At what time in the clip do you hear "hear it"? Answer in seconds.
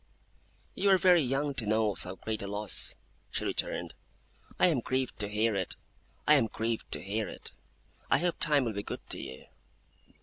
5.29-5.75, 7.03-7.51